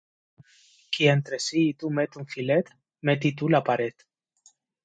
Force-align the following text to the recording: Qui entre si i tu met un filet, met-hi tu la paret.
Qui 0.95 1.09
entre 1.11 1.39
si 1.49 1.59
i 1.65 1.75
tu 1.83 1.91
met 1.99 2.19
un 2.23 2.27
filet, 2.33 2.75
met-hi 3.11 3.33
tu 3.43 3.55
la 3.57 3.65
paret. 3.69 4.09